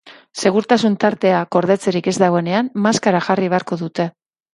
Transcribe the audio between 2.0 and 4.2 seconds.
ez dagoenean, maskara jarri beharko dute.